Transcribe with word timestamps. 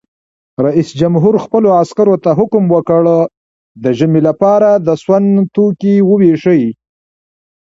رئیس 0.65 0.89
جمهور 0.99 1.35
خپلو 1.45 1.67
عسکرو 1.81 2.15
ته 2.23 2.31
امر 2.39 2.69
وکړ؛ 2.73 3.05
د 3.83 3.85
ژمي 3.97 4.21
لپاره 4.27 4.69
د 4.85 4.87
سون 5.03 5.23
توکي 5.55 5.95
وویشئ! 6.09 6.63